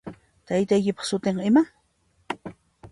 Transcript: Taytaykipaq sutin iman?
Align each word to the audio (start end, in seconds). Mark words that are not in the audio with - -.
Taytaykipaq 0.47 1.05
sutin 1.09 1.41
iman? 1.49 1.67